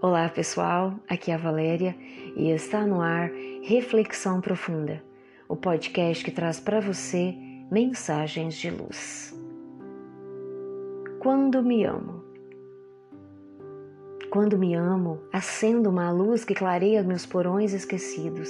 [0.00, 1.92] Olá pessoal, aqui é a Valéria
[2.36, 3.32] e está no ar
[3.64, 5.02] Reflexão Profunda,
[5.48, 7.34] o podcast que traz para você
[7.68, 9.36] mensagens de luz.
[11.18, 12.22] Quando me amo.
[14.30, 18.48] Quando me amo, acendo uma luz que clareia meus porões esquecidos,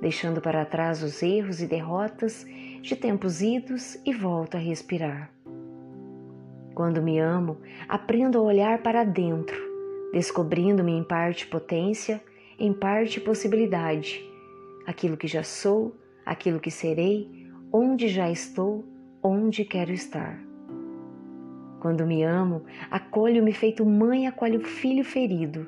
[0.00, 2.46] deixando para trás os erros e derrotas
[2.80, 5.30] de tempos idos e volto a respirar.
[6.74, 9.67] Quando me amo, aprendo a olhar para dentro
[10.12, 12.22] descobrindo-me em parte potência,
[12.58, 14.24] em parte possibilidade,
[14.86, 15.94] aquilo que já sou,
[16.24, 18.84] aquilo que serei, onde já estou,
[19.22, 20.38] onde quero estar.
[21.80, 25.66] Quando me amo, acolho-me feito mãe acolhe o filho ferido,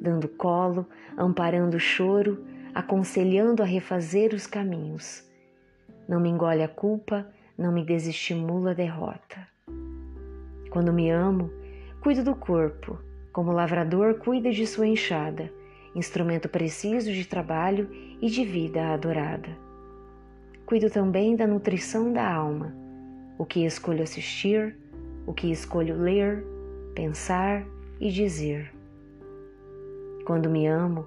[0.00, 2.44] dando colo, amparando o choro,
[2.74, 5.24] aconselhando a refazer os caminhos.
[6.08, 9.46] Não me engole a culpa, não me desestimula a derrota.
[10.70, 11.50] Quando me amo,
[12.02, 12.98] cuido do corpo,
[13.34, 15.52] como lavrador cuida de sua enxada,
[15.92, 17.90] instrumento preciso de trabalho
[18.22, 19.48] e de vida adorada.
[20.64, 22.72] Cuido também da nutrição da alma,
[23.36, 24.78] o que escolho assistir,
[25.26, 26.46] o que escolho ler,
[26.94, 27.66] pensar
[28.00, 28.72] e dizer.
[30.24, 31.04] Quando me amo,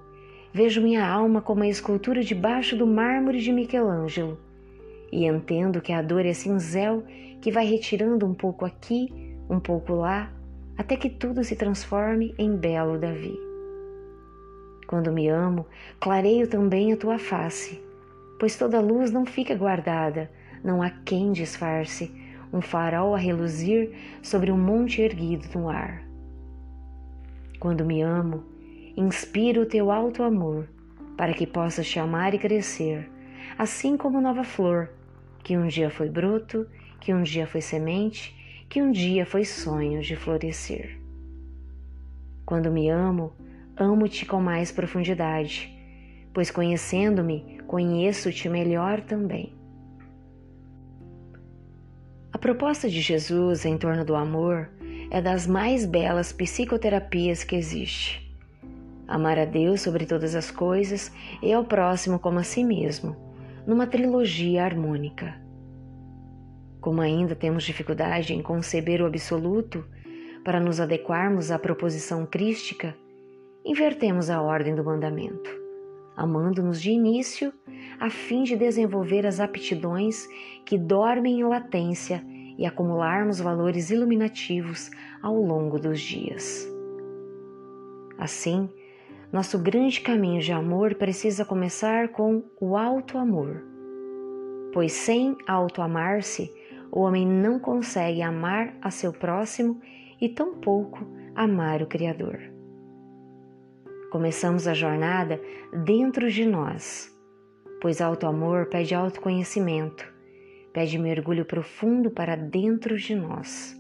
[0.54, 4.38] vejo minha alma como a escultura debaixo do mármore de Michelangelo
[5.14, 7.06] e entendo que a dor é cinzel
[7.40, 9.08] que vai retirando um pouco aqui,
[9.50, 10.30] um pouco lá,
[10.78, 13.38] até que tudo se transforme em belo Davi.
[14.86, 15.66] Quando me amo,
[16.00, 17.82] clareio também a tua face,
[18.40, 20.32] pois toda luz não fica guardada,
[20.64, 22.12] não há quem disfarce,
[22.54, 26.04] um farol a reluzir sobre um monte erguido no ar.
[27.60, 28.44] Quando me amo,
[28.96, 30.70] inspiro o teu alto amor,
[31.18, 33.10] para que possas te amar e crescer,
[33.58, 34.90] assim como nova flor,
[35.44, 36.68] que um dia foi broto,
[37.02, 38.37] que um dia foi semente
[38.70, 41.00] que um dia foi sonho de florescer.
[42.46, 43.32] Quando me amo,
[43.78, 45.74] amo-te com mais profundidade,
[46.34, 49.54] pois conhecendo-me, conheço-te melhor também.
[52.32, 54.70] A proposta de Jesus em torno do amor
[55.10, 58.28] é das mais belas psicoterapias que existe.
[59.08, 61.12] Amar a Deus sobre todas as coisas
[61.42, 63.16] e ao próximo como a si mesmo,
[63.66, 65.47] numa trilogia harmônica.
[66.88, 69.84] Como ainda temos dificuldade em conceber o absoluto
[70.42, 72.96] para nos adequarmos à proposição crística,
[73.66, 75.50] invertemos a ordem do mandamento,
[76.16, 77.52] amando-nos de início
[78.00, 80.30] a fim de desenvolver as aptidões
[80.66, 82.24] que dormem em latência
[82.58, 84.90] e acumularmos valores iluminativos
[85.22, 86.66] ao longo dos dias.
[88.18, 88.70] Assim,
[89.30, 93.62] nosso grande caminho de amor precisa começar com o alto amor,
[94.72, 96.50] pois sem auto-amar-se
[96.98, 99.80] o homem não consegue amar a seu próximo
[100.20, 102.40] e tampouco amar o Criador.
[104.10, 105.40] Começamos a jornada
[105.86, 107.16] dentro de nós,
[107.80, 110.12] pois alto-amor pede autoconhecimento,
[110.74, 113.80] pede mergulho profundo para dentro de nós.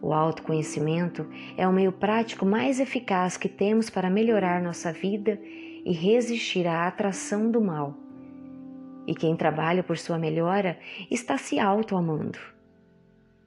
[0.00, 5.38] O autoconhecimento é o meio prático mais eficaz que temos para melhorar nossa vida
[5.84, 8.07] e resistir à atração do mal
[9.08, 10.78] e quem trabalha por sua melhora
[11.10, 12.38] está se auto-amando.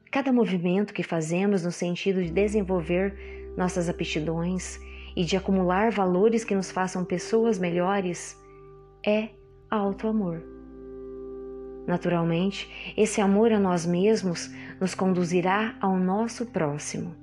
[0.09, 4.79] Cada movimento que fazemos no sentido de desenvolver nossas aptidões
[5.15, 8.35] e de acumular valores que nos façam pessoas melhores
[9.05, 9.29] é
[9.69, 10.41] auto-amor.
[11.85, 17.15] Naturalmente, esse amor a nós mesmos nos conduzirá ao nosso próximo.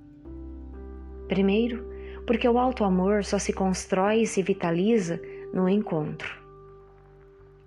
[1.26, 1.84] Primeiro,
[2.25, 5.20] porque o auto-amor só se constrói e se vitaliza
[5.53, 6.48] no encontro.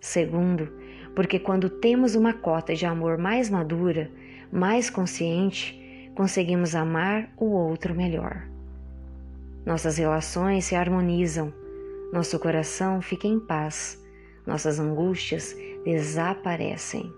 [0.02, 0.68] Segundo,
[1.16, 4.10] porque quando temos uma cota de amor mais madura,
[4.52, 8.50] mais consciente, conseguimos amar o outro melhor.
[9.64, 11.54] Nossas relações se harmonizam,
[12.12, 14.04] nosso coração fica em paz,
[14.46, 17.14] nossas angústias desaparecem.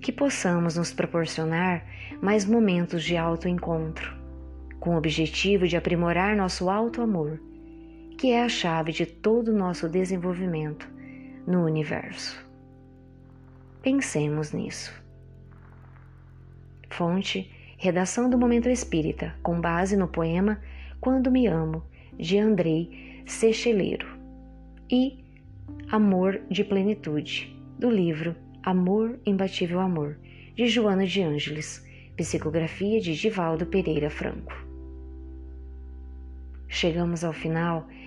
[0.00, 1.86] Que possamos nos proporcionar
[2.20, 4.16] mais momentos de autoencontro,
[4.80, 7.38] com o objetivo de aprimorar nosso alto amor
[8.22, 10.88] que é a chave de todo o nosso desenvolvimento
[11.44, 12.48] no universo.
[13.82, 14.94] Pensemos nisso.
[16.88, 20.62] Fonte: Redação do Momento Espírita, com base no poema
[21.00, 21.82] Quando Me Amo,
[22.16, 24.06] de Andrei Secheleiro,
[24.88, 25.18] e
[25.90, 30.16] Amor de Plenitude, do livro Amor, Imbatível Amor,
[30.54, 31.84] de Joana de Ângeles,
[32.16, 34.54] psicografia de Divaldo Pereira Franco.
[36.68, 37.88] Chegamos ao final